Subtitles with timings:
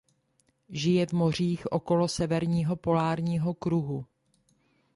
[0.69, 4.05] Žije v mořích okolo severního polárního kruhu.